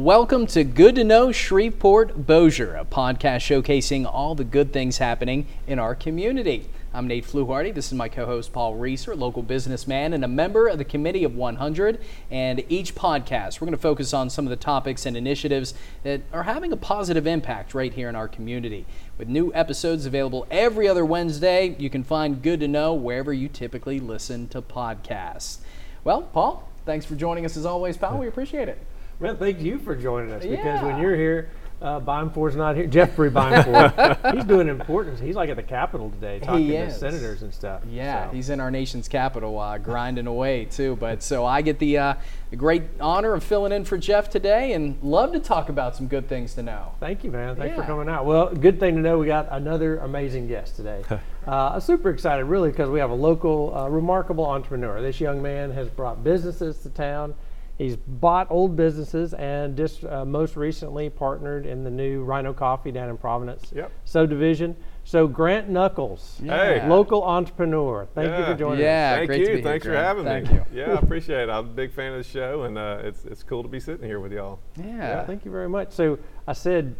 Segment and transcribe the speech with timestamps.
[0.00, 5.46] Welcome to Good to Know Shreveport Bossier, a podcast showcasing all the good things happening
[5.66, 6.70] in our community.
[6.94, 7.74] I'm Nate Fluharty.
[7.74, 11.36] This is my co-host Paul Reiser, local businessman and a member of the Committee of
[11.36, 12.00] 100.
[12.30, 16.22] And each podcast, we're going to focus on some of the topics and initiatives that
[16.32, 18.86] are having a positive impact right here in our community.
[19.18, 23.50] With new episodes available every other Wednesday, you can find Good to Know wherever you
[23.50, 25.58] typically listen to podcasts.
[26.04, 28.16] Well, Paul, thanks for joining us as always, pal.
[28.16, 28.78] We appreciate it.
[29.20, 31.50] Man, thank you for joining us because when you're here,
[31.82, 32.86] uh, Bimefor's not here.
[32.88, 35.20] Jeffrey Bimefor, he's doing important.
[35.20, 37.82] He's like at the Capitol today talking to senators and stuff.
[37.86, 38.34] Yeah, so.
[38.34, 40.96] he's in our nation's capital, uh, grinding away too.
[40.96, 42.14] But so I get the, uh,
[42.48, 46.08] the great honor of filling in for Jeff today, and love to talk about some
[46.08, 46.92] good things to know.
[46.98, 47.56] Thank you, man.
[47.56, 48.24] Thanks for coming out.
[48.24, 51.04] Well, good thing to know we got another amazing guest today.
[51.46, 55.02] uh, I'm super excited, really, because we have a local, uh, remarkable entrepreneur.
[55.02, 57.34] This young man has brought businesses to town.
[57.80, 62.92] He's bought old businesses and just uh, most recently partnered in the new Rhino Coffee
[62.92, 63.90] down in Providence Yep.
[64.04, 64.76] subdivision.
[65.04, 66.86] So Grant Nuckolls, Hey.
[66.86, 68.06] local entrepreneur.
[68.14, 68.56] Thank you for Yeah.
[68.56, 68.82] joining us.
[68.82, 69.46] Yeah, Thank great to you.
[69.46, 70.06] be here, Thanks for Grant.
[70.06, 70.54] having Thank me.
[70.56, 70.64] you.
[70.78, 71.48] Yeah, I appreciate it.
[71.48, 74.04] I'm a big fan of the show, and uh, it's it's cool to be sitting
[74.06, 74.58] here with y'all.
[74.76, 75.24] Yeah.
[75.24, 75.92] Thank you very much.
[75.92, 76.94] So I said,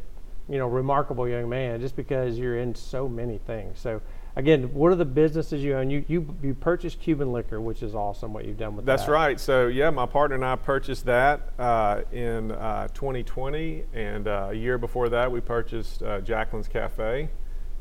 [0.49, 3.79] you know, remarkable young man, just because you're in so many things.
[3.79, 4.01] So
[4.37, 5.91] again, what are the businesses you own?
[5.91, 8.33] You you you purchased Cuban Liquor, which is awesome.
[8.33, 8.93] What you've done with that.
[8.93, 9.13] That's that.
[9.13, 9.41] right.
[9.41, 14.55] So yeah, my partner and I purchased that uh, in uh, 2020, and uh, a
[14.55, 17.31] year before that, we purchased uh, Jacqueline's Cafe.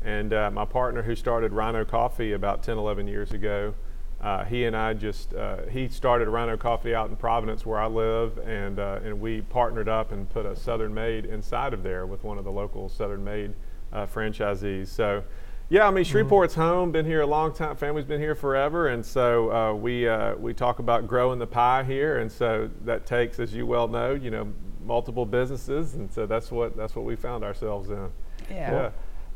[0.02, 3.74] And uh, my partner, who started Rhino Coffee about 10, 11 years ago,
[4.20, 7.86] uh, he and I just uh, he started Rhino Coffee out in Providence, where I
[7.86, 12.04] live, and uh, and we partnered up and put a Southern Maid inside of there
[12.04, 13.54] with one of the local Southern Maid
[13.92, 14.88] uh, franchisees.
[14.88, 15.24] So.
[15.70, 16.90] Yeah, I mean Shreveport's home.
[16.90, 17.76] Been here a long time.
[17.76, 21.84] Family's been here forever, and so uh, we uh, we talk about growing the pie
[21.84, 24.52] here, and so that takes, as you well know, you know,
[24.84, 28.10] multiple businesses, and so that's what that's what we found ourselves in.
[28.50, 28.72] Yeah.
[28.72, 28.90] Yeah.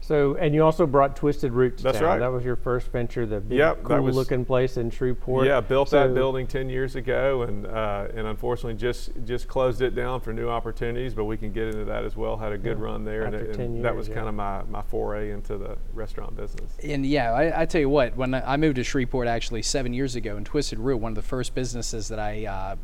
[0.04, 2.08] So and you also brought Twisted Root to That's town.
[2.08, 2.18] right.
[2.18, 5.46] That was your first venture, the big, Yep, that cool was- looking place in Shreveport.
[5.46, 9.80] Yeah, built So- that building 10 years ago, and uh, and unfortunately just just closed
[9.80, 11.14] it down for new opportunities.
[11.14, 12.36] But we can get into that as well.
[12.36, 14.14] Had a good Yeah, run there, and, after it- 10 and that was yeah.
[14.16, 16.76] kind of my my foray into the restaurant business.
[16.84, 20.16] And yeah, I, I tell you what, when I moved to Shreveport actually seven years
[20.16, 22.76] ago, and Twisted Root, one of the first businesses that I uh,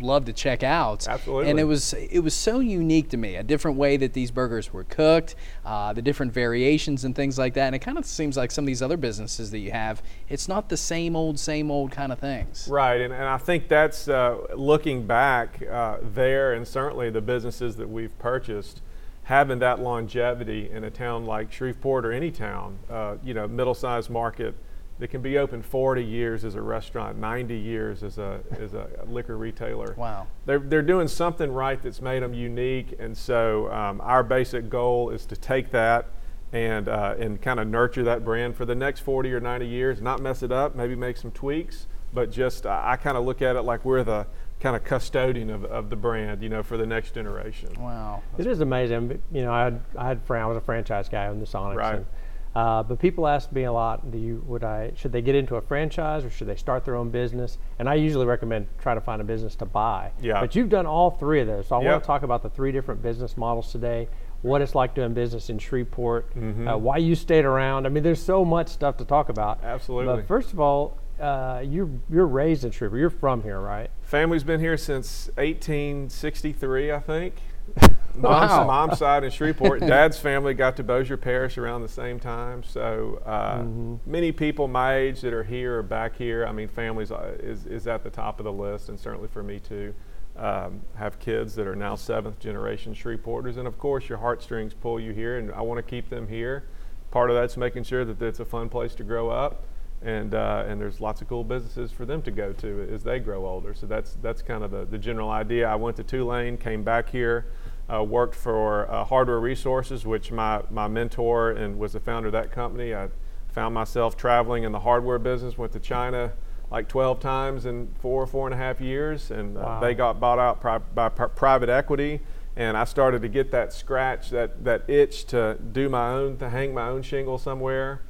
[0.00, 1.06] loved to check out.
[1.26, 4.72] And it was it was so unique to me, a different way that these burgers
[4.72, 7.66] were cooked, uh, the different variations and things like that.
[7.66, 10.48] And it kind of seems like some of these other businesses that you have, it's
[10.48, 12.68] not the same old, same old kind of things.
[12.70, 17.76] Right, and, and I think that's uh, looking back uh, there, and certainly the businesses
[17.76, 18.82] that we've purchased,
[19.24, 24.10] having that longevity in a town like Shreveport or any town, uh, you know, middle-sized
[24.10, 24.54] market
[24.98, 28.88] that can be open 40 years as a restaurant, 90 years as a as a
[29.08, 29.94] liquor retailer.
[29.96, 30.28] Wow.
[30.46, 35.10] They're, they're doing something right that's made them unique, and so um, our basic goal
[35.10, 36.06] is to take that
[36.52, 40.00] and uh, and kind of nurture that brand for the next 40 or 90 years,
[40.00, 43.42] not mess it up, maybe make some tweaks, but just uh, I kind of look
[43.42, 44.26] at it like we're the
[44.60, 47.70] kind of custodian of, of the brand, you know, for the next generation.
[47.78, 48.22] Wow.
[48.38, 49.20] It is amazing.
[49.32, 51.74] You know, I had I had I was a franchise guy on the Sonics.
[51.74, 51.96] Right.
[51.96, 52.06] And,
[52.54, 55.56] uh, but people ask me a lot, do you would I should they get into
[55.56, 57.58] a franchise or should they start their own business?
[57.78, 60.12] And I usually recommend try to find a business to buy.
[60.22, 60.40] Yeah.
[60.40, 61.66] But you've done all three of those.
[61.68, 64.08] So I want to talk about the three different business models today.
[64.42, 66.68] What it's like doing business in Shreveport, Mm-hmm.
[66.68, 67.86] uh, why you stayed around.
[67.86, 69.64] I mean, there's so much stuff to talk about.
[69.64, 70.14] Absolutely.
[70.16, 73.00] But first of all, uh, you're you're raised in Shreveport.
[73.00, 73.88] You're from here, right?
[74.02, 77.34] Family's been here since 1863, I think.
[78.16, 78.64] Wow.
[78.64, 79.80] Mom's, mom's side in Shreveport.
[79.80, 82.62] Dad's family got to Bossier Parish around the same time.
[82.62, 83.96] So uh, Mm-hmm.
[84.10, 86.46] many people my age that are here or back here.
[86.46, 89.42] I mean, families uh, is, is at the top of the list, and certainly for
[89.42, 89.94] me too.
[90.36, 94.98] Um, have kids that are now seventh generation Shreveporters, and of course your heartstrings pull
[94.98, 96.64] you here, and I want to keep them here.
[97.12, 99.62] Part of that's making sure that it's a fun place to grow up,
[100.02, 103.20] and uh, and there's lots of cool businesses for them to go to as they
[103.20, 103.74] grow older.
[103.74, 105.68] So that's that's kind of the, the general idea.
[105.68, 107.46] I went to Tulane, came back here,
[107.92, 112.32] uh, worked for uh, Hardware Resources, which my my mentor and was the founder of
[112.32, 112.94] that company.
[112.94, 113.08] I
[113.48, 115.56] found myself traveling in the hardware business.
[115.58, 116.32] Went to China
[116.70, 119.80] like 12 times in four four and a half years, and uh, Wow.
[119.80, 122.20] they got bought out pri- by pri- private equity.
[122.56, 126.48] And I started to get that scratch, that, that itch to do my own, to
[126.50, 128.02] hang my own shingle somewhere.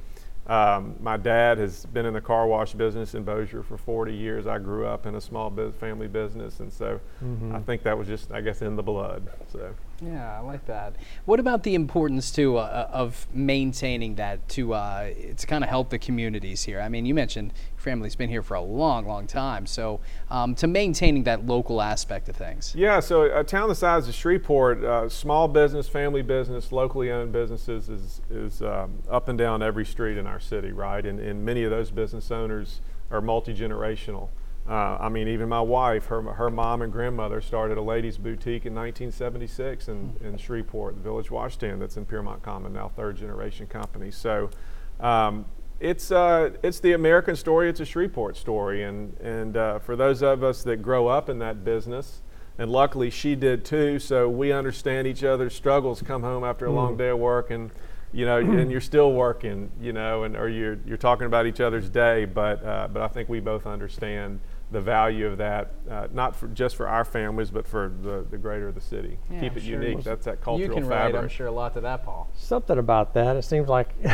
[0.47, 4.45] Um, my dad has been in the car wash business in Bossier for 40 years.
[4.45, 6.99] I grew up in a small biz- family business, and so
[7.55, 9.27] I think that was just, I guess, in the blood.
[9.51, 10.95] So Yeah, I like that.
[11.25, 15.89] What about the importance too uh, of maintaining that to uh, to kind of help
[15.89, 16.81] the communities here?
[16.81, 20.53] I mean, you mentioned your family's been here for a long, long time, so um,
[20.55, 22.73] to maintaining that local aspect of things.
[22.75, 27.31] Yeah, so a town the size of Shreveport, uh, small business, family business, locally owned
[27.31, 31.05] businesses is is um, up and down every street in our city, right?
[31.05, 32.81] And, and many of those business owners
[33.11, 34.27] are multi generational.
[34.67, 38.65] Uh, I mean, even my wife, her, her mom and grandmother started a ladies' boutique
[38.65, 40.21] in 1976 in, mm.
[40.25, 44.09] in Shreveport, the Village Washstand, that's in Pierremont Common, now third generation company.
[44.09, 44.49] So
[44.99, 45.45] um,
[45.79, 48.83] it's, uh, it's the American story, it's a Shreveport story.
[48.83, 52.21] And, and uh, for those of us that grow up in that business,
[52.57, 56.69] and luckily she did too, so we understand each other's struggles, come home after a
[56.69, 56.75] mm.
[56.75, 57.69] long day of work and
[58.13, 61.59] you know, and you're still working, you know, and or you're you're talking about each
[61.59, 64.39] other's day, but uh, but I think we both understand
[64.71, 68.37] the value of that, uh, not for, just for our families, but for the, the
[68.37, 69.17] greater the city.
[69.29, 69.81] Yeah, Keep it sure.
[69.81, 70.03] unique.
[70.03, 71.13] That's that cultural You can fabric.
[71.13, 72.29] relate, I'm sure, a lot to that, Paul.
[72.33, 73.35] Something about that.
[73.35, 73.89] It seems like.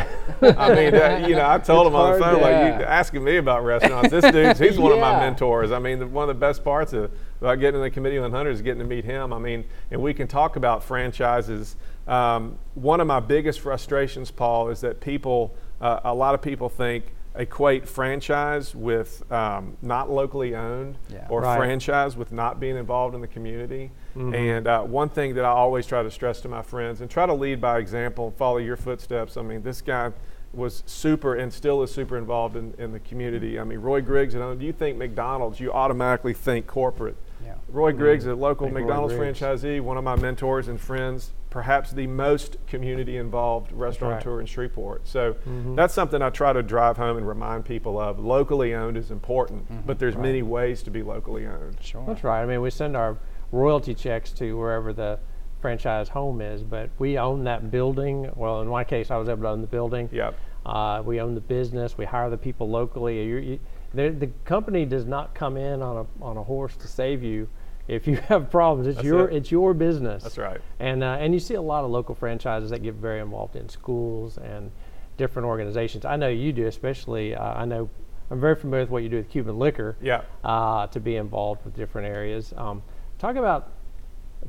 [0.42, 2.86] I mean, uh, you know, I told it's him on the phone, hard, like, you
[2.86, 4.12] asking me about restaurants.
[4.12, 5.71] This dude's, he's one of my mentors.
[5.71, 8.31] I mean, the, one of the best parts of, about getting in the Committee on
[8.31, 9.31] Hunters is getting to meet him.
[9.31, 11.77] I mean, and we can talk about franchises.
[12.07, 16.68] Um, one of my biggest frustrations, Paul, is that people, uh, a lot of people
[16.68, 21.28] think, equate franchise with um, not locally owned Yeah.
[21.30, 21.57] or Right.
[21.57, 23.92] franchise with not being involved in the community.
[24.18, 24.33] Mm-hmm.
[24.36, 27.25] And uh, one thing that I always try to stress to my friends and try
[27.25, 29.38] to lead by example and follow your footsteps.
[29.38, 30.12] I mean, this guy
[30.54, 33.57] was super and still is super involved in, in the community.
[33.57, 37.16] I mean, Roy Griggs, and do you think McDonald's, you automatically think corporate.
[37.44, 37.56] Yeah.
[37.69, 42.56] Roy Griggs, a local McDonald's franchisee, one of my mentors and friends, perhaps the most
[42.65, 45.06] community involved restaurateur in Shreveport.
[45.07, 45.75] So Mm-hmm.
[45.75, 48.19] that's something I try to drive home and remind people of.
[48.19, 51.77] Locally owned is important, but there's many ways to be locally owned.
[51.81, 52.03] Sure.
[52.07, 52.42] That's right.
[52.42, 53.18] I mean, we send our
[53.51, 55.19] royalty checks to wherever the
[55.59, 58.31] franchise home is, but we own that building.
[58.36, 60.09] Well, in my case, I was able to own the building.
[60.12, 60.36] Yep.
[60.65, 61.97] Uh, we own the business.
[61.97, 63.21] We hire the people locally.
[63.25, 63.59] You, you,
[63.94, 67.50] the, the company does not come in on a on a horse to save you.
[67.88, 69.36] If you have problems, it's That's your it.
[69.36, 70.24] it's your business.
[70.24, 70.62] That's right.
[70.80, 73.69] And uh, and you see a lot of local franchises that get very involved in
[73.69, 74.72] schools and
[75.18, 76.06] different organizations.
[76.06, 77.36] I know you do, especially.
[77.36, 77.89] Uh, I know
[78.30, 79.98] I'm very familiar with what you do with Cuban Liquor.
[80.01, 80.22] Yeah.
[80.44, 82.54] Uh, to be involved with different areas.
[82.56, 82.81] Um,
[83.19, 83.72] talk about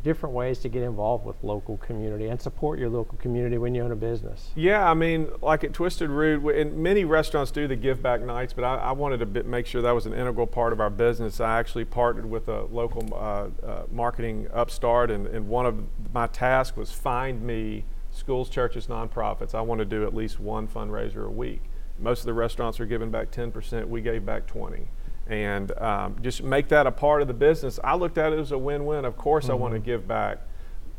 [0.03, 3.83] different ways to get involved with local community and support your local community when you
[3.83, 4.51] own a business.
[4.55, 8.53] Yeah, I mean, like at Twisted Root, and many restaurants do the give back nights,
[8.53, 11.41] but I, I wanted to make sure that was an integral part of our business.
[11.41, 16.27] I actually partnered with a local uh, uh, marketing upstart, and, and one of my
[16.27, 19.55] tasks was find me schools, churches, nonprofits.
[19.55, 21.63] I want to do at least one fundraiser a week.
[21.99, 23.87] Most of the restaurants are giving back 10%.
[23.89, 24.89] We gave back 20
[25.27, 27.79] and um, just make that a part of the business.
[27.83, 29.05] I looked at it as a win-win.
[29.05, 30.39] Of course, I want to give back,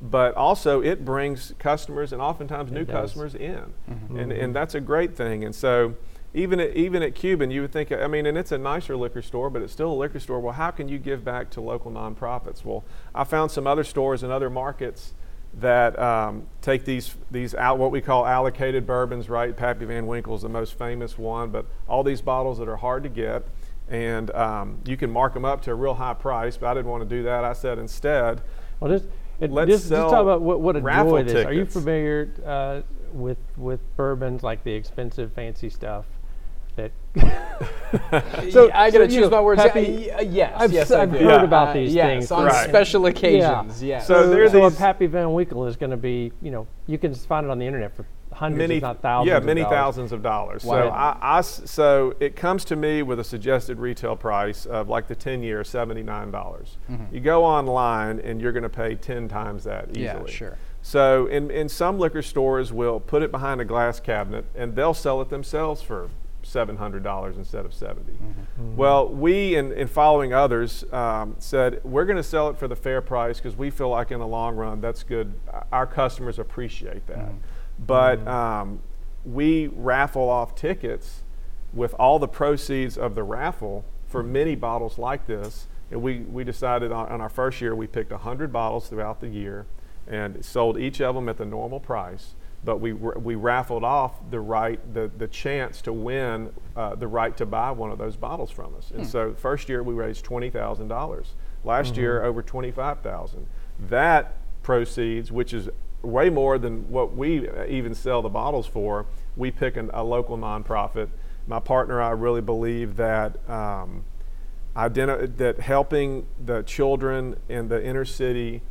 [0.01, 2.93] but also it brings customers and oftentimes new does.
[2.93, 3.73] customers in,
[4.17, 5.43] and and that's a great thing.
[5.43, 5.95] And so.
[6.35, 9.21] Even at, even at Cuban, you would think, I mean, and it's a nicer liquor
[9.21, 10.39] store, but it's still a liquor store.
[10.39, 12.65] Well, how can you give back to local nonprofits?
[12.65, 12.83] Well,
[13.13, 15.13] I found some other stores in other markets
[15.59, 19.55] that um, take these these out what we call allocated bourbons, right?
[19.55, 23.09] Pappy Van Winkle's the most famous one, but all these bottles that are hard to
[23.09, 23.43] get,
[23.89, 26.57] and um, you can mark them up to a real high price.
[26.57, 27.43] But I didn't want to do that.
[27.43, 28.41] I said instead,
[28.79, 29.05] Well, just,
[29.39, 31.45] it, Let's just, just talk about what, what a raffle joy this.
[31.45, 32.81] Are you familiar uh,
[33.11, 36.05] with with bourbons like the expensive, fancy stuff?
[36.75, 36.91] That
[38.51, 39.61] So, I got to so, choose know, my words.
[39.61, 41.17] happy- Yeah, uh, yes, I've yes, s- I I've do.
[41.19, 41.43] heard Yeah.
[41.43, 42.31] about Uh, these yes, things.
[42.31, 42.67] on Right.
[42.67, 43.83] special occasions.
[43.83, 44.07] Yes.
[44.07, 46.97] So there- so a these- Pappy Van Winkle is going to be, you know, you
[46.97, 49.31] can find it on the internet for hundreds, many if not thousands.
[49.31, 49.75] yeah many dollars.
[49.75, 50.63] thousands of dollars.
[50.63, 50.73] Wow.
[50.73, 55.07] so I, I so it comes to me with a suggested retail price of like
[55.07, 57.03] the 10 year $79 mm-hmm.
[57.11, 60.03] you go online and you're going to pay 10 times that easily.
[60.03, 60.57] Yeah, sure.
[60.81, 64.93] so in, in some liquor stores will put it behind a glass cabinet and they'll
[64.93, 66.09] sell it themselves for
[66.43, 68.25] $700 instead of 70 mm-hmm.
[68.25, 68.75] Mm-hmm.
[68.75, 72.75] well we in, in following others um, said we're going to sell it for the
[72.75, 75.33] fair price because we feel like in the long run that's good.
[75.71, 77.31] Our customers appreciate that
[77.85, 78.79] but um,
[79.25, 81.23] we raffle off tickets
[81.73, 85.67] with all the proceeds of the raffle for many bottles like this.
[85.91, 89.27] And we, we decided on, on our first year, we picked 100 bottles throughout the
[89.27, 89.65] year
[90.07, 92.35] and sold each of them at the normal price.
[92.65, 97.35] But we, we raffled off the right, the, the chance to win uh, the right
[97.37, 98.91] to buy one of those bottles from us.
[98.91, 101.25] And so first year we raised $20,000.
[101.65, 103.47] Last year over 25,000.
[103.89, 105.69] That proceeds, which is
[106.03, 110.37] way more than what we even sell the bottles for, we pick an, a local
[110.37, 111.09] nonprofit.
[111.47, 114.05] My partner I really believe that um,
[114.75, 118.61] identi- that helping the children in the inner city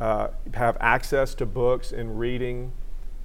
[0.00, 2.72] uh, have access to books and reading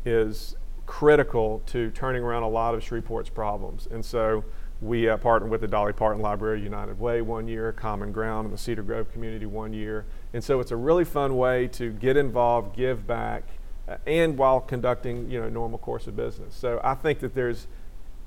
[0.05, 3.87] is critical to turning around a lot of Shreveport's problems.
[3.91, 4.45] And so
[4.81, 8.51] we uh, partnered with the Dolly Parton Library United Way one year, Common Ground in
[8.51, 10.05] the Cedar Grove community one year.
[10.33, 13.43] And so it's a really fun way to get involved, give back,
[13.87, 16.53] uh, and while conducting you know normal course of business.
[16.55, 17.67] So I think that there's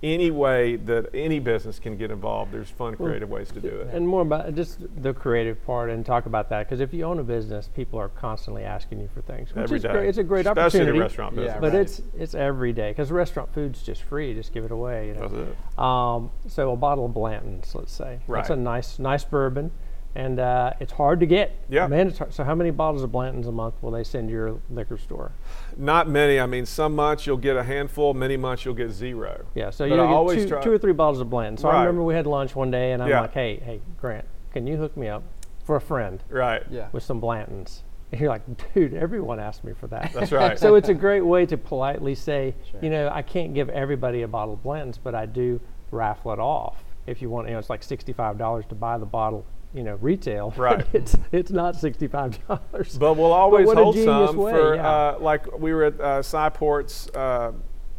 [0.03, 2.53] any way that any business can get involved.
[2.53, 3.89] There's fun, creative ways to do it.
[3.93, 7.19] And more about just the creative part and talk about that because if you own
[7.19, 9.51] a business, people are constantly asking you for things.
[9.55, 9.93] Which Every is day.
[9.93, 10.09] Great.
[10.09, 10.67] It's a great opportunity.
[10.67, 10.99] Especially opportunity.
[10.99, 11.61] the restaurant Yeah, business.
[11.61, 11.83] But Right.
[11.83, 14.33] it's it's every day because restaurant food's just free.
[14.33, 15.09] Just give it away.
[15.09, 15.29] You know?
[15.29, 15.79] That's it.
[15.79, 18.21] Um, so a bottle of Blanton's, let's say.
[18.27, 18.39] Right.
[18.39, 19.71] That's a nice nice bourbon,
[20.15, 21.53] and uh, it's hard to get.
[21.69, 21.87] Yeah.
[21.87, 22.13] Man.
[22.31, 25.33] So how many bottles of Blanton's a month will they send to your liquor store?
[25.77, 26.41] Not many.
[26.41, 29.45] I mean, some months you'll get a handful, many months you'll get zero.
[29.55, 29.71] Yeah.
[29.71, 31.59] So But you I always two, try- two or three bottles of Blanton.
[31.59, 33.21] So I remember we had lunch one day, and I'm Yeah.
[33.23, 35.23] like, hey, hey, Grant, can you hook me up
[35.65, 36.23] for a friend?
[36.29, 36.63] Right.
[36.71, 36.89] Yeah.
[36.93, 37.83] with some Blantons.
[38.13, 38.43] And you're like,
[38.75, 40.13] dude, everyone asked me for that.
[40.13, 40.59] That's right.
[40.59, 42.81] so it's a great way to politely say, Sure.
[42.83, 45.61] you know, I can't give everybody a bottle of Blantons, but I do
[45.93, 46.83] raffle it off.
[47.07, 50.53] If you want, you know, it's like $65 to buy the bottle, you know, retail.
[50.61, 50.87] Right.
[50.93, 52.99] it's it's not $65.
[52.99, 54.89] But we'll always a hold some way, for yeah.
[54.89, 57.09] uh, like we were at uh, Sci-Port's.
[57.11, 57.53] Uh,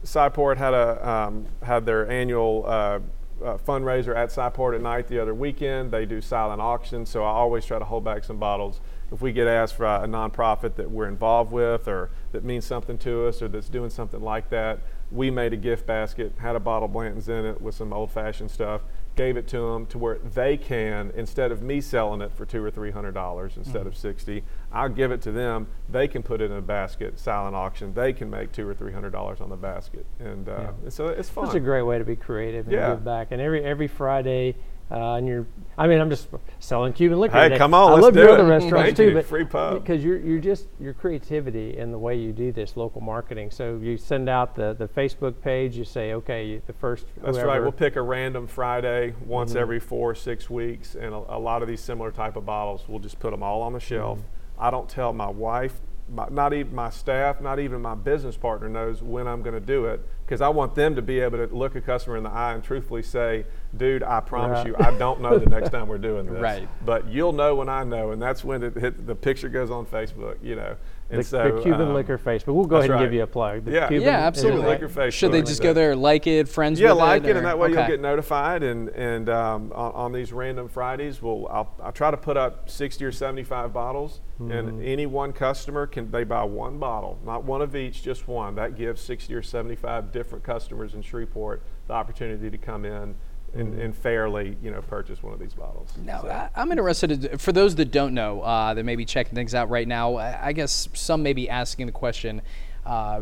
[0.04, 3.00] Sci-Port had a um, had their annual uh,
[3.44, 5.92] uh, fundraiser at Sci-Port at night the other weekend.
[5.92, 8.82] They do silent auctions, so I always try to hold back some bottles.
[9.12, 12.66] If we get asked for a, a nonprofit that we're involved with or that means
[12.66, 14.80] something to us or that's doing something like that,
[15.12, 18.50] we made a gift basket, had a bottle of Blanton's in it with some old-fashioned
[18.50, 18.82] stuff,
[19.16, 22.64] gave it to them to where they can instead of me selling it for two
[22.64, 23.88] or three hundred dollars instead mm-hmm.
[23.88, 25.68] of sixty, I'll give it to them.
[25.90, 27.94] They can put it in a basket, silent auction.
[27.94, 30.90] They can make two or three hundred dollars on the basket, and uh, Yeah.
[30.90, 31.46] so it's fun.
[31.46, 32.92] It's a great way to be creative and Yeah.
[32.92, 33.28] give back.
[33.32, 34.56] And every every Friday,
[34.90, 35.46] uh, and you're,
[35.78, 36.28] I mean, I'm just
[36.60, 37.36] selling Cuban liquor.
[37.38, 37.58] Hey, today.
[37.58, 38.34] come on, I let's love do your it.
[38.40, 39.84] other restaurants too, but Free pub.
[39.84, 43.52] because you're you're just your creativity in the way you do this local marketing.
[43.52, 45.76] So you send out the the Facebook page.
[45.76, 47.06] You say, okay, the first.
[47.22, 47.60] That's whoever, right.
[47.62, 49.60] We'll pick a random Friday once Mm-hmm.
[49.60, 52.86] every four or six weeks, and a, a lot of these similar type of bottles,
[52.88, 54.20] we'll just put them all on the shelf.
[54.20, 54.28] Mm-hmm.
[54.62, 58.70] I don't tell my wife, my, not even my staff, not even my business partner
[58.70, 61.54] knows when I'm going to do it because I want them to be able to
[61.54, 64.68] look a customer in the eye and truthfully say, "Dude, I promise Right.
[64.68, 66.70] you, I don't know the next time we're doing this, Right.
[66.86, 69.86] but you'll know when I know." And that's when it hit, the picture goes on
[69.86, 70.76] Facebook, you know.
[71.12, 73.28] And the, so, the Cuban um, liquor but We'll go ahead and give you a
[73.28, 73.66] plug.
[73.66, 73.88] The Yeah.
[73.88, 74.62] Cuban, yeah, absolutely.
[74.62, 75.14] like- Liquor Face.
[75.14, 77.60] Should they just go there, like it, friends Yeah, with like it, or- and that
[77.60, 77.80] way okay.
[77.80, 78.64] you'll get notified.
[78.64, 82.70] And and um, on, on these random Fridays, we'll I'll, I'll try to put up
[82.70, 84.52] sixty or seventy-five bottles, Mm-hmm.
[84.52, 88.56] and any one customer can they buy one bottle, not one of each, just one.
[88.56, 93.16] That gives sixty or seventy-five different customers in Shreveport the opportunity to come in.
[93.54, 95.90] And, and fairly, you know, purchase one of these bottles.
[96.06, 99.04] Now, So- I, I'm interested in, for those that don't know, uh, that may be
[99.04, 100.16] checking things out right now.
[100.16, 102.42] I I guess some may be asking the question,
[102.86, 103.22] uh,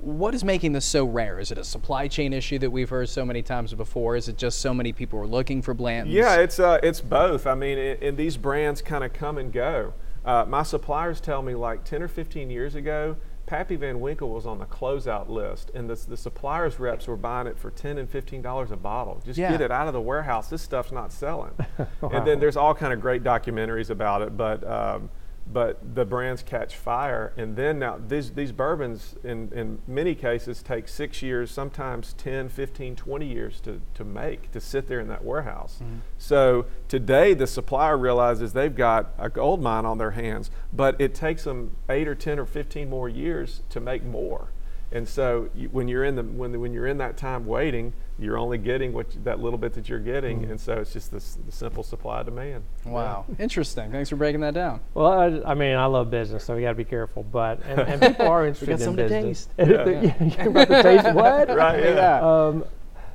[0.00, 1.38] what is making this so rare?
[1.38, 4.16] Is it a supply chain issue that we've heard so many times before?
[4.16, 6.14] Is it just so many people are looking for Blanton's?
[6.14, 7.46] Yeah, it's uh, it's both.
[7.46, 9.92] I mean, and, and these brands kind of come and go.
[10.24, 13.16] Uh, my suppliers tell me like 10 or 15 years ago,
[13.48, 17.46] Pappy Van Winkle was on the closeout list, and the, the suppliers reps were buying
[17.46, 19.20] it for 10 and 15 dollars a bottle.
[19.24, 19.50] Just Yeah.
[19.50, 20.48] get it out of the warehouse.
[20.50, 21.52] This stuff's not selling.
[22.02, 24.62] And then there's all kind of great documentaries about it, but.
[24.70, 25.10] Um,
[25.52, 30.62] but the brands catch fire, and then now these, these bourbons, in, in many cases,
[30.62, 35.08] take six years, sometimes 10, 15, 20 years to, to make, to sit there in
[35.08, 35.80] that warehouse.
[35.82, 35.98] Mm-hmm.
[36.18, 41.14] So today, the supplier realizes they've got a gold mine on their hands, but it
[41.14, 44.50] takes them eight or 10 or 15 more years to make more.
[44.90, 48.38] And so you, when you're in the when, when you're in that time waiting, you're
[48.38, 51.36] only getting what you- that little bit that you're getting, and so it's just this
[51.44, 52.64] the simple supply demand.
[52.86, 53.90] Wow, interesting.
[53.92, 54.80] Thanks for breaking that down.
[54.94, 57.22] Well, I, I mean, I love business, so we got to be careful.
[57.22, 59.48] But and, and people are interested in something to business.
[59.56, 59.58] taste.
[60.38, 61.48] You're about to taste what?
[61.54, 62.20] Right, yeah.
[62.20, 62.64] Um,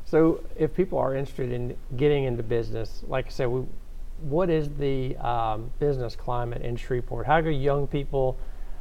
[0.05, 3.65] so if people are interested in getting into business, like I said, we,
[4.21, 7.25] what is the um, business climate in Shreveport?
[7.25, 8.37] How do young people,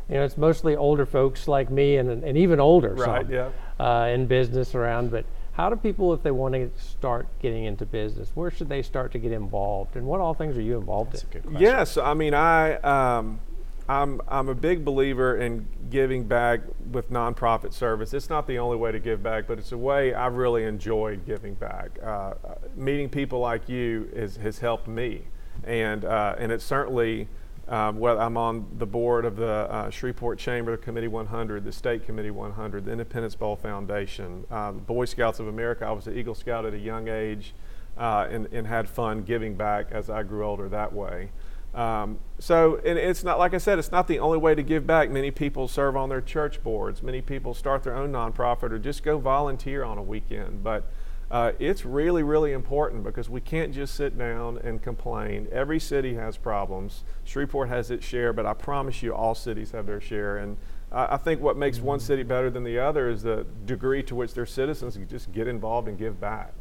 [0.08, 3.50] you know, it's mostly older folks like me and, and even older, Right, some, yeah.
[3.78, 5.10] uh, in business around.
[5.10, 8.82] But how do people, if they want to start getting into business, where should they
[8.82, 9.96] start to get involved?
[9.96, 11.56] And what all things are you involved in?
[11.58, 13.40] Yes, I mean I um,
[13.88, 18.14] I'm I'm a big believer in giving back with nonprofit service.
[18.14, 21.26] It's not the only way to give back, but it's a way I've really enjoyed
[21.26, 21.90] giving back.
[22.02, 22.34] Uh, uh,
[22.76, 25.22] meeting people like you is, has helped me,
[25.64, 27.28] and uh, and it's certainly.
[27.68, 32.04] Um, well, I'm on the board of the uh, Shreveport Chamber Committee 100, the State
[32.04, 35.86] Committee 100, the Independence Bowl Foundation, uh, Boy Scouts of America.
[35.86, 37.54] I was an Eagle Scout at a young age,
[37.96, 41.30] uh, and, and had fun giving back as I grew older that way.
[41.74, 44.86] Um, so, and it's not like I said, it's not the only way to give
[44.86, 45.10] back.
[45.10, 47.02] Many people serve on their church boards.
[47.02, 50.62] Many people start their own nonprofit or just go volunteer on a weekend.
[50.62, 50.84] But
[51.32, 55.48] uh, it's really, really important because we can't just sit down and complain.
[55.50, 57.04] Every city has problems.
[57.24, 60.36] Shreveport has its share, but I promise you, all cities have their share.
[60.36, 60.58] And
[60.92, 64.34] I think what makes one city better than the other is the degree to which
[64.34, 66.52] their citizens just get involved and give back.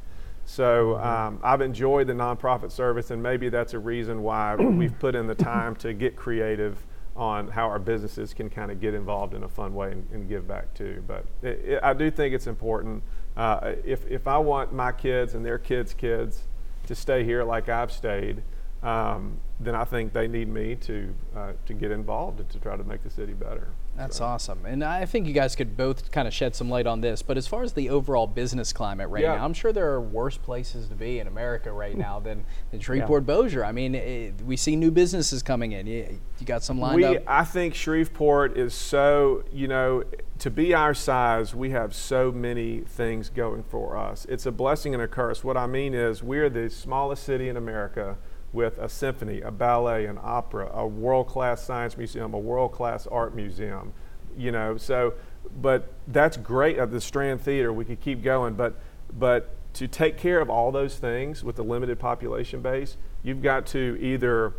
[0.45, 5.15] So um, I've enjoyed the nonprofit service, and maybe that's a reason why we've put
[5.15, 6.77] in the time to get creative
[7.15, 10.29] on how our businesses can kind of get involved in a fun way and, and
[10.29, 11.03] give back too.
[11.07, 13.03] But it, it, I do think it's important.
[13.35, 16.43] Uh, if, if I want my kids and their kids' kids
[16.87, 18.43] to stay here like I've stayed,
[18.83, 22.75] um, then I think they need me to uh, to get involved and to try
[22.75, 23.67] to make the city better.
[23.95, 24.25] That's so.
[24.25, 24.65] awesome.
[24.65, 27.21] And I think you guys could both kind of shed some light on this.
[27.21, 29.35] But as far as the overall business climate right Yeah.
[29.35, 32.79] now, I'm sure there are worse places to be in America right now than, than
[32.81, 33.65] Shreveport Bossier.
[33.65, 35.87] I mean, it, we see new businesses coming in.
[35.87, 37.23] You, you got some lined we, up?
[37.27, 40.03] I think Shreveport is so, you know,
[40.39, 44.25] to be our size, we have so many things going for us.
[44.29, 45.43] It's a blessing and a curse.
[45.43, 48.17] What I mean is, we're the smallest city in America
[48.53, 53.07] with a symphony, a ballet, an opera, a world class science museum, a world class
[53.07, 53.93] art museum.
[54.37, 55.13] You know, so,
[55.61, 57.71] but that's great at the Strand Theater.
[57.73, 58.79] We could keep going, but,
[59.17, 63.65] but to take care of all those things with a limited population base, you've got
[63.67, 64.53] to either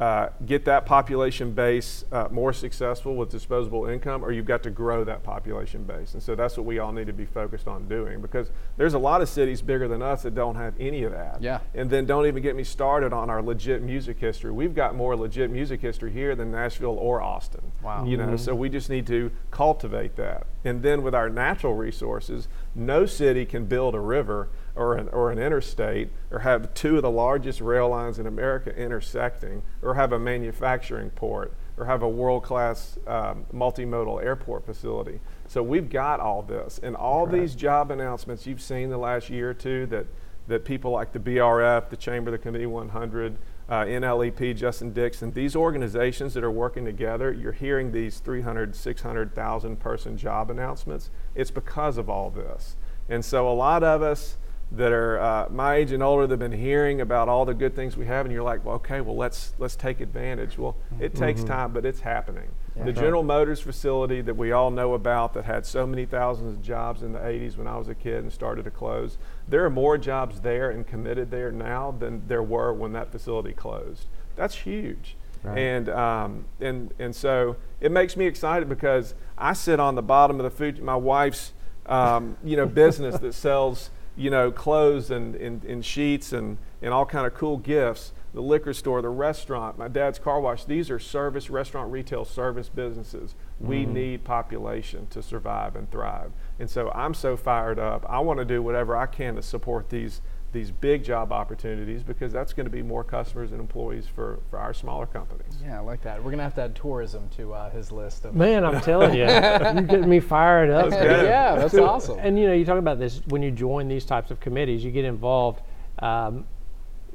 [0.00, 4.70] uh, get that population base uh, more successful with disposable income, or you've got to
[4.70, 6.14] grow that population base.
[6.14, 8.98] And so that's what we all need to be focused on doing because there's a
[8.98, 11.40] lot of cities bigger than us that don't have any of that.
[11.40, 11.60] Yeah.
[11.74, 14.50] And then don't even get me started on our legit music history.
[14.50, 17.72] We've got more legit music history here than Nashville or Austin.
[17.82, 18.04] Wow.
[18.04, 20.46] You know, so we just need to cultivate that.
[20.64, 25.30] And then with our natural resources, no city can build a river or an, or
[25.30, 30.12] an interstate or have two of the largest rail lines in America intersecting or have
[30.12, 35.20] a manufacturing port or have a world-class um, multimodal airport facility.
[35.48, 36.78] So we've got all this.
[36.82, 40.06] And all these job announcements you've seen the last year or two that,
[40.46, 43.36] that people like the BRF, the Chamber, of the Committee 100,
[43.68, 49.76] uh, NLEP, Justyn Dixon, these organizations that are working together, you're hearing these 300, 600,000
[49.80, 51.10] person job announcements.
[51.34, 52.76] It's because of all this.
[53.08, 54.36] And so a lot of us
[54.76, 57.76] that are uh, my age and older that have been hearing about all the good
[57.76, 60.58] things we have, and you're like, well, okay, well, let's let's take advantage.
[60.58, 62.48] Well, it takes time, but it's happening.
[62.76, 66.62] the General Motors facility that we all know about that had so many thousands of
[66.62, 69.16] jobs in the 80s when I was a kid and started to close,
[69.48, 73.52] there are more jobs there and committed there now than there were when that facility
[73.52, 74.06] closed.
[74.34, 75.16] That's huge.
[75.44, 75.58] Right.
[75.58, 80.40] And um, and and so it makes me excited because I sit on the bottom
[80.40, 80.82] of the food.
[80.82, 81.52] My wife's
[81.86, 86.92] um, you know business that sells you know clothes and, and, and sheets and, and
[86.92, 88.12] all kind of cool gifts.
[88.32, 90.64] The liquor store, the restaurant, my dad's car wash.
[90.64, 93.36] These are service, restaurant, retail, service businesses.
[93.60, 93.92] We mm-hmm.
[93.92, 96.32] need population to survive and thrive.
[96.58, 98.04] And so I'm so fired up.
[98.08, 100.20] I want to do whatever I can to support these
[100.54, 104.58] these big job opportunities because that's going to be more customers and employees for, for
[104.58, 105.52] our smaller companies.
[105.62, 106.18] yeah, I like that.
[106.18, 108.34] We're going to have to add tourism to uh, his list of.
[108.34, 110.88] Man, I'm telling you, you're getting me fired up.
[110.88, 112.18] That's yeah, that's So- awesome.
[112.20, 114.90] And you know, you talk about this when you join these types of committees, you
[114.90, 115.60] get involved.
[115.98, 116.46] Um,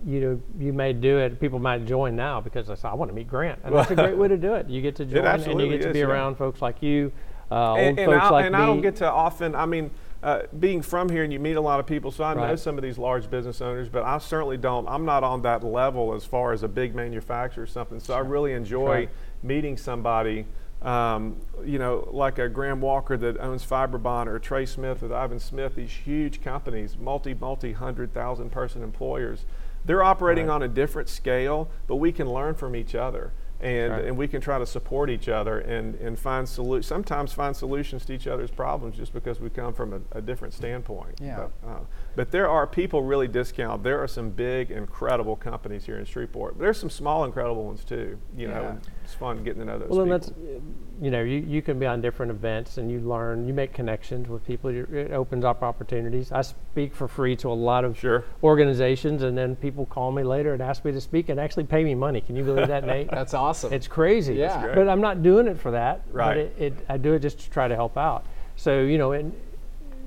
[0.05, 1.39] you know, you may do it.
[1.41, 3.95] People might join now because they say, "I want to meet Grant," and that's a
[3.95, 4.69] great way to do it.
[4.69, 6.05] You get to join, and you get to is, be yeah.
[6.05, 7.11] around folks like you,
[7.51, 8.61] uh, old and, and, folks I, like and me.
[8.61, 9.55] I don't get to often.
[9.55, 12.33] I mean, uh, being from here and you meet a lot of people, so I
[12.33, 14.87] know some of these large business owners, but I certainly don't.
[14.87, 17.99] I'm not on that level as far as a big manufacturer or something.
[17.99, 19.09] So I really enjoy Right.
[19.43, 20.45] meeting somebody.
[20.81, 25.39] Um, you know, like a Graham Walker that owns Fibrebond or Trey Smith with Ivan
[25.39, 29.45] Smith, these huge companies, multi, multi hundred thousand person employers.
[29.85, 30.55] They're operating Right.
[30.55, 33.31] on a different scale, but we can learn from each other.
[33.61, 34.05] And, Right.
[34.05, 38.05] and we can try to support each other and, and find solu- sometimes find solutions
[38.05, 41.19] to each other's problems just because we come from a, a different standpoint.
[41.21, 41.47] Yeah.
[41.61, 41.79] But, uh,
[42.19, 43.81] but there are people really discount.
[43.81, 46.57] There are some big, incredible companies here in Shreveport.
[46.57, 48.17] But there's some small, incredible ones too.
[48.35, 48.89] You know, Yeah.
[49.05, 50.35] it's fun getting to know those Well, and people.
[50.43, 53.71] that's, you know, you, you can be on different events and you learn, you make
[53.71, 54.69] connections with people.
[54.69, 56.29] It it opens up opportunities.
[56.33, 58.25] I speak for free to a lot of Sure.
[58.43, 61.85] organizations, and then people call me later and ask me to speak and actually pay
[61.85, 62.19] me money.
[62.19, 63.09] Can you believe that, Nate?
[63.11, 63.71] That's awesome.
[63.71, 64.35] It's crazy.
[64.35, 64.73] Yeah.
[64.75, 66.01] But I'm not doing it for that.
[66.11, 66.27] Right.
[66.27, 68.25] But it, it, I do it just to try to help out.
[68.57, 69.31] So, you know, and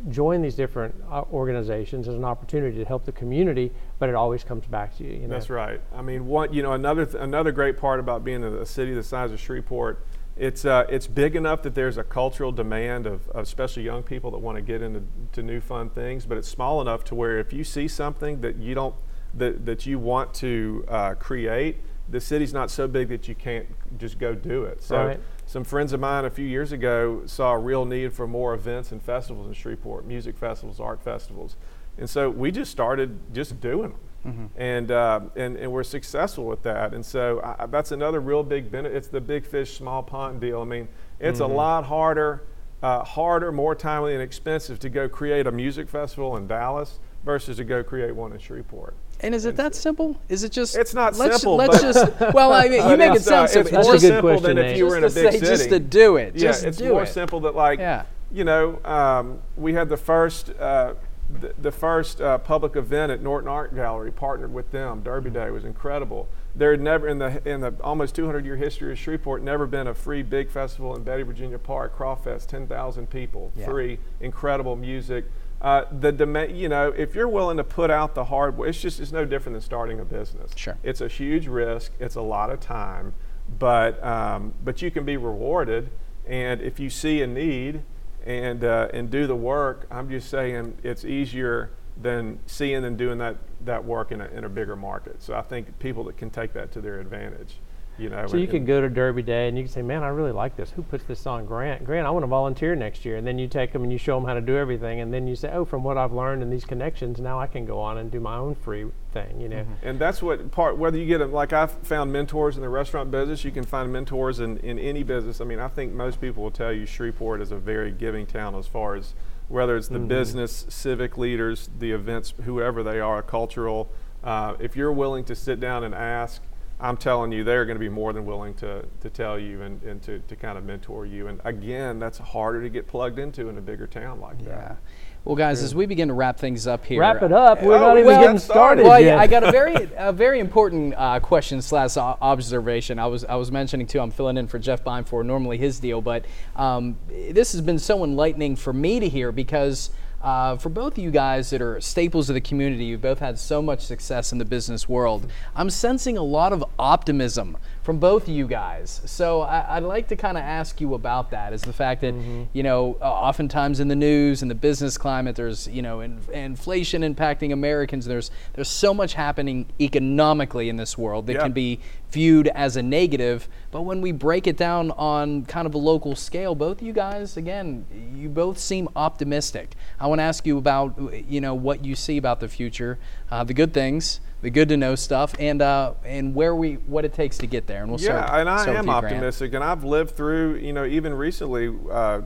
[0.09, 4.45] join these different uh, organizations as an opportunity to help the community, but it always
[4.45, 5.13] comes back to you.
[5.13, 5.29] you know?
[5.29, 5.81] That's right.
[5.95, 8.95] I mean, one, you know, another th- another great part about being a, a city
[8.95, 10.05] the size of Shreveport,
[10.37, 14.31] it's uh, it's big enough that there's a cultural demand of, of especially young people
[14.33, 17.39] that want to get into to new fun things, but it's small enough to where
[17.39, 18.95] if you see something that you don't
[19.35, 23.67] that, that you want to uh, create, the city's not so big that you can't
[23.99, 24.83] just go do it.
[24.83, 25.21] So Right.
[25.53, 28.91] Some friends of mine a few years ago saw a real need for more events
[28.91, 31.57] and festivals in Shreveport, music festivals, art festivals,
[31.99, 33.93] and so we just started just doing
[34.25, 36.95] them, and, uh, and and we're successful with that.
[36.95, 38.97] And so I, that's another real big benefit.
[38.97, 40.63] It's the big fish, small pond deal.
[40.63, 40.89] I mean,
[41.21, 42.45] it's a lot harder,
[42.83, 47.59] uh, harder, more timely and expensive to go create a music festival in Dallas versus
[47.59, 48.95] to go create one in Shreveport.
[49.23, 50.17] And is it that simple?
[50.29, 50.77] Is it just?
[50.77, 52.21] It's not let's, simple, Let's just.
[52.35, 53.73] Well, I mean, you make it it's, uh, sound it's simple.
[53.73, 55.51] That's more simple question, than if you were in a just to big say, city.
[55.57, 56.35] just to do it.
[56.35, 57.09] Yeah, Just it's do more it.
[57.09, 58.05] simple that like, Yeah.
[58.33, 60.95] you know, um, we had the first, uh,
[61.41, 65.03] the, the first uh, public event at Norton Art Gallery, partnered with them.
[65.03, 66.29] Derby Day was incredible.
[66.55, 69.87] There had never, in the in the almost 200 year history of Shreveport, never been
[69.87, 73.67] a free big festival in Betty Virginia Park, Crawfest, 10,000 people, Yeah.
[73.67, 75.25] free, incredible music.
[75.63, 78.81] Uh, the demand, you know, if you're willing to put out the hard, work, it's
[78.81, 80.51] just it's no different than starting a business.
[80.57, 80.77] Sure.
[80.83, 81.93] It's a huge risk.
[82.01, 83.15] It's a lot of time,
[83.61, 85.91] but um, but you can be rewarded.
[86.27, 87.83] And if you see a need
[88.27, 91.71] and uh, and do the work, I'm just saying it's easier
[92.01, 95.23] than seeing and doing that that work in a, in a bigger market.
[95.23, 97.59] So I think people that can take that to their advantage,
[97.99, 98.27] you know.
[98.27, 100.57] So you could go to Derby Day and you can say, "Man, I really like
[100.57, 100.71] this.
[100.73, 101.47] Who puts this on?
[101.47, 101.85] Grant.
[101.85, 104.17] Grant, I want to volunteer next year." And then you take them and you show
[104.17, 106.53] them how to do everything, and then you say, "Oh, from what I've learned and
[106.53, 109.67] these connections, now I can go on and do my own free thing." You know.
[109.83, 113.11] And that's what part, whether you get them, like I've found mentors in the restaurant
[113.11, 115.41] business, you can find mentors in, in any business.
[115.41, 118.55] I mean, I think most people will tell you Shreveport is a very giving town
[118.55, 119.15] as far as
[119.49, 123.91] whether it's the business, civic leaders, the events, whoever they are, cultural.
[124.25, 126.41] Uh, if you're willing to sit down and ask,
[126.81, 129.81] I'm telling you, they're going to be more than willing to, to tell you and,
[129.83, 131.29] and to, to kind of mentor you.
[131.29, 134.49] And again, that's harder to get plugged into in a bigger town like Yeah.
[134.57, 134.77] that.
[135.25, 137.63] Well, guys, as we begin to wrap things up here, Wrap it up.
[137.63, 138.83] We're Oh, not we even got getting started.
[138.83, 139.19] started Well, yet.
[139.21, 142.99] I got a very a very important uh, question slash observation.
[142.99, 144.01] I was I was mentioning too.
[144.01, 146.25] I'm filling in for Jeff Bine for normally his deal, but
[146.57, 149.91] um, this has been so enlightening for me to hear because.
[150.23, 153.39] Uh, for both of you guys that are staples of the community, you've both had
[153.39, 155.31] so much success in the business world.
[155.57, 159.01] I'm sensing a lot of optimism from both of you guys.
[159.07, 161.53] So I, I'd like to kind of ask you about that.
[161.53, 162.15] Is the fact that
[162.53, 166.21] you know, uh, oftentimes in the news and the business climate, there's you know, in,
[166.33, 168.07] inflation impacting Americans.
[168.07, 171.43] There's there's so much happening economically in this world that Yeah.
[171.43, 173.49] can be viewed as a negative.
[173.71, 176.93] But when we break it down on kind of a local scale, both of you
[176.93, 179.75] guys, again, you both seem optimistic.
[179.99, 180.97] I want to ask you about
[181.29, 182.99] you know what you see about the future,
[183.31, 184.21] uh, the good things.
[184.43, 187.69] The good to know stuff, and uh, and where we what it takes to get
[187.69, 188.41] there, and we'll yeah, start.
[188.41, 189.05] and I start am you, Grant.
[189.05, 192.23] optimistic, and I've lived through, you know, even recently, uh,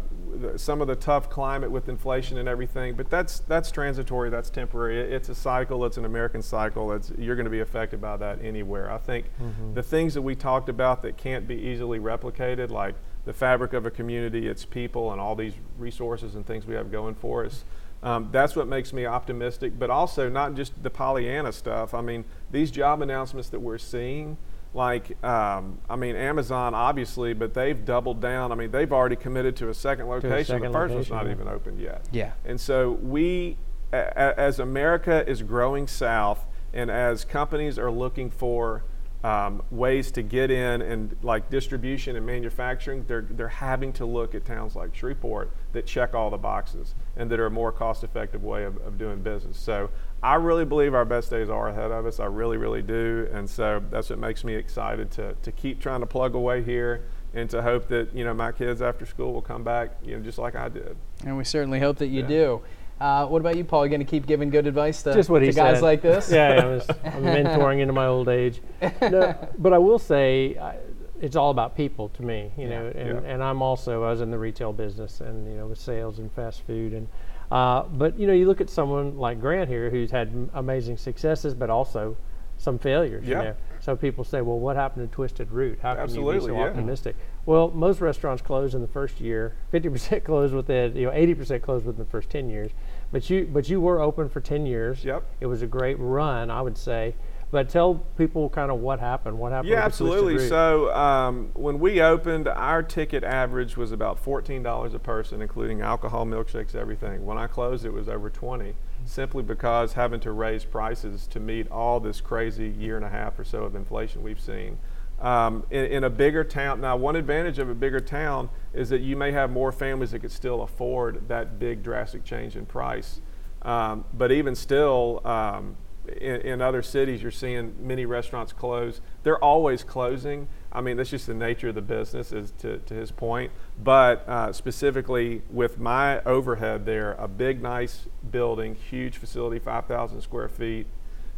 [0.57, 2.95] some of the tough climate with inflation and everything.
[2.95, 4.31] But that's that's transitory.
[4.31, 4.99] That's temporary.
[4.99, 5.85] It's a cycle.
[5.85, 6.93] It's an American cycle.
[6.93, 8.91] It's you're going to be affected by that anywhere.
[8.91, 9.27] I think
[9.75, 12.95] the things that we talked about that can't be easily replicated, like
[13.27, 16.91] the fabric of a community, its people, and all these resources and things we have
[16.91, 17.65] going for us.
[18.03, 21.95] Um, that's what makes me optimistic, but also not just the Pollyanna stuff.
[21.95, 24.37] I mean, these job announcements that we're seeing,
[24.75, 28.53] like, um, I mean, Amazon obviously, but they've doubled down.
[28.53, 30.45] I mean, they've already committed to a second location.
[30.45, 31.33] second the first one's not yeah.
[31.33, 32.07] even opened yet.
[32.13, 32.33] Yeah.
[32.45, 33.57] And so we,
[33.93, 38.85] a, a- as America is growing south, and as companies are looking for
[39.27, 44.37] um, ways to get in and like distribution and manufacturing, they're they're having to look
[44.37, 48.45] at towns like Shreveport that check all the boxes and that are a more cost-effective
[48.45, 49.59] way of, of doing business.
[49.59, 49.91] So
[50.23, 52.21] I really believe our best days are ahead of us.
[52.21, 56.01] I really, really do, and so that's what makes me excited to to keep trying
[56.01, 57.03] to plug away here
[57.35, 60.23] and to hope that you know my kids after school will come back, you know,
[60.23, 60.97] just like I did.
[61.25, 62.29] And we certainly hope that you Yeah.
[62.29, 62.63] do.
[63.01, 63.85] Uh, what about you, Paul?
[63.85, 65.83] You going to keep giving good advice to, just what he to guys said.
[65.83, 66.31] like this?
[66.31, 68.63] Yeah, yeah, I was, I'm mentoring into my old age.
[69.03, 70.77] No, but I will say, I,
[71.21, 72.87] it's all about people to me, you know.
[72.95, 73.31] And, Yeah.
[73.33, 76.33] and I'm also I was in the retail business and you know with sales and
[76.33, 77.09] fast food and.
[77.49, 80.97] Uh, but you know, you look at someone like Grant here, who's had m- amazing
[80.97, 82.17] successes, but also
[82.59, 83.25] some failures.
[83.25, 83.39] Yeah.
[83.39, 83.55] You know?
[83.79, 85.79] So people say, "Well, what happened to Twisted Root?
[85.81, 86.65] How can you be so yeah.
[86.65, 89.55] optimistic?" Well, most restaurants close in the first year.
[89.71, 92.73] Fifty percent close within, you know, eighty percent close within the first ten years.
[93.13, 95.05] But you, but you were open for ten years.
[95.05, 95.25] Yep.
[95.41, 97.15] It was a great run, I would say.
[97.53, 99.39] But tell people kind of what happened.
[99.39, 99.71] What happened?
[99.71, 100.49] Yeah, with the Twisted absolutely.
[100.49, 105.81] So um, when we opened, our ticket average was about fourteen dollars a person, including
[105.81, 107.25] alcohol, milkshakes, everything.
[107.25, 111.71] When I closed, it was over twenty, simply because having to raise prices to meet
[111.71, 114.79] all this crazy year and a half or so of inflation we've seen.
[115.21, 119.01] Um, in, in a bigger town, now one advantage of a bigger town is that
[119.01, 123.21] you may have more families that could still afford that big drastic change in price.
[123.63, 125.77] Um, but even still, um,
[126.07, 129.01] in, in other cities, you're seeing many restaurants close.
[129.23, 130.49] They're always closing.
[130.71, 133.51] I mean, that's just the nature of the business, is to, to his point.
[133.83, 140.49] But uh, specifically with my overhead there, a big, nice building, huge facility, 5,000 square
[140.49, 140.87] feet.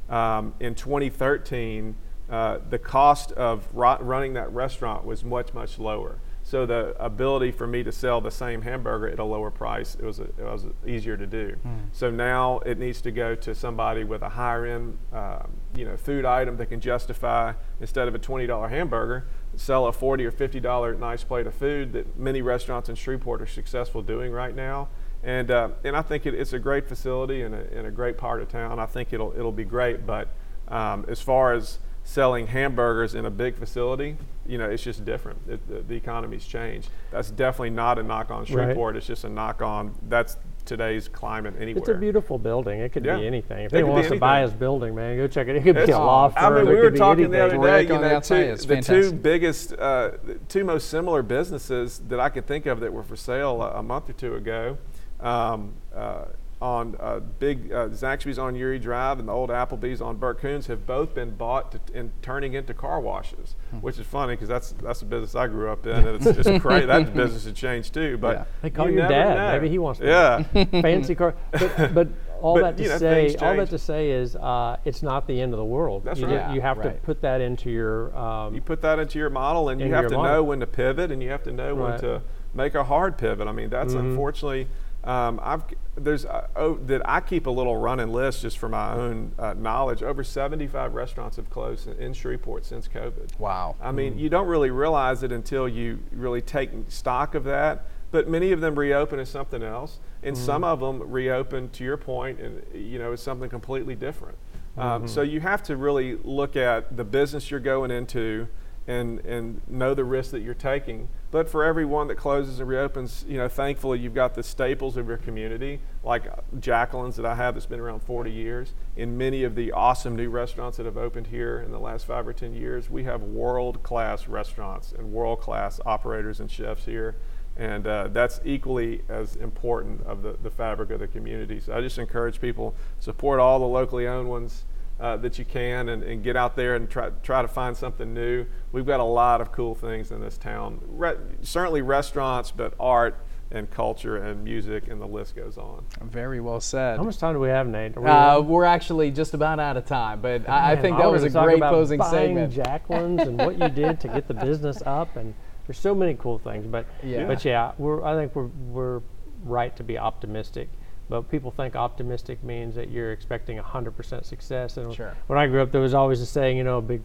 [0.09, 1.95] Um, in 2013,
[2.31, 6.19] uh, the cost of ro- running that restaurant was much, much lower.
[6.43, 10.03] So the ability for me to sell the same hamburger at a lower price, it
[10.03, 11.57] was, a, it was easier to do.
[11.67, 11.81] Mm.
[11.93, 15.41] So now it needs to go to somebody with a higher end, uh,
[15.75, 19.93] you know, food item that can justify instead of a twenty dollar hamburger, sell a
[19.93, 24.01] forty or fifty dollar nice plate of food that many restaurants in Shreveport are successful
[24.01, 24.89] doing right now.
[25.23, 28.17] And uh, and I think it, it's a great facility and a, in a great
[28.17, 28.79] part of town.
[28.79, 30.07] I think it'll it'll be great.
[30.07, 30.29] But
[30.69, 34.17] um, as far as selling hamburgers in a big facility,
[34.47, 35.39] you know, it's just different.
[35.47, 36.89] It, the, the, economy's changed.
[37.11, 38.95] That's definitely not a knock on Shreveport.
[38.95, 38.97] Right.
[38.97, 41.81] It's just a knock on that's today's climate anywhere.
[41.81, 42.81] It's a beautiful building.
[42.81, 43.19] It could yeah.
[43.19, 43.67] be anything.
[43.67, 45.57] If anyone wants to buy his building, man, go check it.
[45.57, 46.55] It could it's, be a law firm.
[46.55, 47.83] I mean, we were talking the other day.
[47.83, 50.13] You know, two, the two biggest, uh,
[50.49, 53.83] two most similar businesses that I could think of that were for sale a, a
[53.83, 54.79] month or two ago.
[55.21, 56.25] Um, uh,
[56.61, 60.67] on uh, big uh, Zaxby's on Youree Drive and the old Applebee's on Bert Kouns
[60.67, 63.77] have both been bought to, and turning into car washes, hmm.
[63.79, 66.61] which is funny because that's that's the business I grew up in, and it's just
[66.63, 66.87] crazy.
[66.87, 68.19] That business has changed too.
[68.19, 68.45] But yeah.
[68.63, 69.35] they call you your dad.
[69.35, 69.53] Know.
[69.53, 70.43] Maybe he wants to yeah
[70.83, 71.35] fancy car.
[71.53, 72.09] But, but
[72.41, 75.41] all but, that to know, say, all that to say is, uh, it's not the
[75.41, 76.05] end of the world.
[76.05, 76.35] That's you, right.
[76.35, 76.95] Yeah, you have right.
[76.95, 78.17] to put that into your.
[78.17, 80.33] Um, you put that into your model, and you have to model.
[80.33, 81.91] know when to pivot, and you have to know right.
[81.91, 83.47] when to make a hard pivot.
[83.47, 84.11] I mean, that's mm-hmm.
[84.11, 84.67] unfortunately
[85.09, 85.63] um, I've
[85.97, 89.55] there's uh, oh, that I keep a little running list just for my own uh,
[89.55, 90.03] knowledge.
[90.03, 93.39] Over 75 restaurants have closed in, in, Shreveport since COVID.
[93.39, 93.75] Wow.
[93.81, 94.21] I mean, mm.
[94.21, 97.87] you don't really realize it until you really take stock of that.
[98.11, 100.39] But many of them reopen as something else, and mm.
[100.39, 104.37] some of them reopen to your point, and you know, as something completely different.
[104.77, 105.07] Um, mm-hmm.
[105.07, 108.47] So you have to really look at the business you're going into
[108.87, 111.09] and and know the risk that you're taking.
[111.31, 114.97] But for every one that closes and reopens, you know, thankfully you've got the staples
[114.97, 116.25] of your community, like
[116.59, 118.73] Jacqueline's that I have that's been around 40 years.
[118.97, 122.27] In many of the awesome new restaurants that have opened here in the last five
[122.27, 127.17] or 10 years, we have world-class restaurants and world-class operators and chefs here.
[127.59, 131.61] And uh, that's equally as important of the, the fabric of the community.
[131.61, 134.65] So I just encourage people support all the locally owned ones
[135.01, 138.13] uh, that you can and, and, get out there and try, try to find something
[138.13, 138.45] new.
[138.73, 140.81] We've got a lot of cool things in this town.
[140.87, 145.85] Re- certainly restaurants, but art and culture and music, and the list goes on.
[146.03, 146.99] Very well said.
[146.99, 147.97] How much time do we have, Nate?
[147.97, 151.11] We uh, we're actually just about out of time, but Man, I, I think that
[151.11, 152.53] was a great closing buying segment.
[152.53, 155.33] Jacqueline's and what you did to get the business up, and
[155.67, 156.67] there's so many cool things.
[156.67, 159.01] But yeah, but yeah, we're, I think we're we're
[159.45, 160.69] right to be optimistic
[161.09, 164.77] but people think optimistic means that you're expecting 100% success.
[164.77, 165.17] And sure.
[165.27, 167.03] when I grew up, there was always a saying, you know, a big,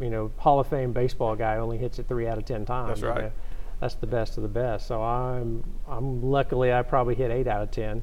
[0.00, 3.00] you know, Hall of Fame baseball guy only hits it three out of ten times.
[3.00, 3.16] That's right.
[3.16, 3.32] You know?
[3.80, 4.86] That's the best of the best.
[4.86, 8.02] So I'm, I'm luckily I probably hit eight out of ten.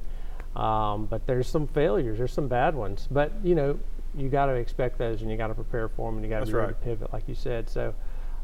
[0.54, 2.18] Um, but there's some failures.
[2.18, 3.08] There's some bad ones.
[3.10, 3.80] But you know,
[4.14, 6.40] you got to expect those, and you got to prepare for them, and you got
[6.40, 6.68] to be right.
[6.68, 7.68] to pivot, like you said.
[7.68, 7.94] So.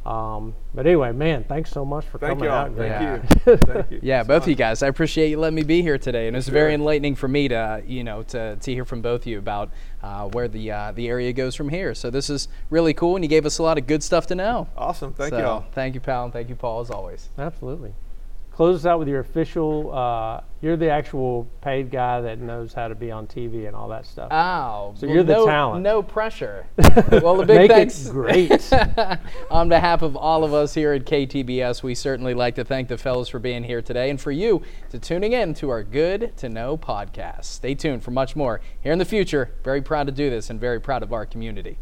[0.08, 2.74] Um, but anyway, man, thanks so much for Thank coming out.
[2.74, 3.22] Thank yeah.
[3.46, 3.56] you.
[3.58, 4.00] Thank you.
[4.02, 4.82] Yeah, both of you guys.
[4.82, 6.54] I appreciate you letting me be here today, and it's sure.
[6.54, 9.70] very enlightening for me to, you know, to, to hear from both of you about
[10.02, 11.94] uh, where the uh, the area goes from here.
[11.94, 14.34] So this is really cool, and you gave us a lot of good stuff to
[14.34, 14.66] know.
[14.78, 15.12] Awesome.
[15.12, 15.66] Thank so, you all.
[15.72, 17.28] Thank you, pal, and thank you, Paul, as always.
[17.36, 17.92] Absolutely
[18.58, 19.94] close us out with your official.
[19.94, 23.86] Uh, you're the actual paid guy that knows how to be on TV and all
[23.88, 24.32] that stuff.
[24.32, 25.84] Oh, so well, you're the no, talent.
[25.84, 26.66] No pressure.
[27.22, 28.06] well, the big Make thanks.
[28.08, 28.72] It great.
[29.52, 32.98] on behalf of all of us here at KTBS, we certainly like to thank the
[32.98, 36.48] fellows for being here today and for you to tuning in to our Good to
[36.48, 37.44] Know podcast.
[37.44, 39.54] Stay tuned for much more here in the future.
[39.62, 41.78] Very proud to do this and very proud of our community.